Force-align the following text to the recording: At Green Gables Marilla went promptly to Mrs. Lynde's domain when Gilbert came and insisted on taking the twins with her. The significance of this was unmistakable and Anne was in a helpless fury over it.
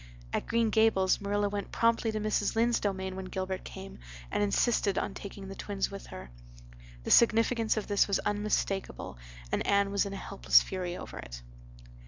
At 0.33 0.47
Green 0.47 0.71
Gables 0.71 1.21
Marilla 1.21 1.47
went 1.47 1.71
promptly 1.71 2.11
to 2.11 2.19
Mrs. 2.19 2.55
Lynde's 2.55 2.79
domain 2.79 3.15
when 3.15 3.25
Gilbert 3.25 3.63
came 3.63 3.99
and 4.31 4.41
insisted 4.41 4.97
on 4.97 5.13
taking 5.13 5.47
the 5.47 5.53
twins 5.53 5.91
with 5.91 6.07
her. 6.07 6.31
The 7.03 7.11
significance 7.11 7.77
of 7.77 7.85
this 7.85 8.07
was 8.07 8.17
unmistakable 8.21 9.19
and 9.51 9.63
Anne 9.67 9.91
was 9.91 10.07
in 10.07 10.13
a 10.13 10.17
helpless 10.17 10.59
fury 10.63 10.97
over 10.97 11.19
it. 11.19 11.43